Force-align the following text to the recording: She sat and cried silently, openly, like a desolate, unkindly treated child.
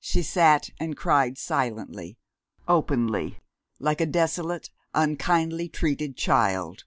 She 0.00 0.22
sat 0.22 0.70
and 0.80 0.96
cried 0.96 1.36
silently, 1.36 2.16
openly, 2.66 3.40
like 3.78 4.00
a 4.00 4.06
desolate, 4.06 4.70
unkindly 4.94 5.68
treated 5.68 6.16
child. 6.16 6.84